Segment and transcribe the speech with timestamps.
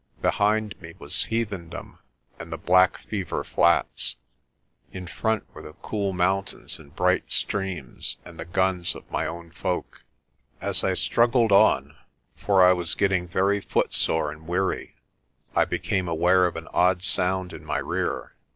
[0.19, 1.99] Behind me was heathendom
[2.39, 4.15] and the black fever flats.
[4.91, 9.51] In front were the cool mountains and bright streams, and the guns of my own
[9.51, 10.01] folk.
[10.59, 11.95] As I struggled on
[12.35, 14.95] for I was getting very footsore and weary
[15.55, 18.33] I became aware of an odd sound in my rear.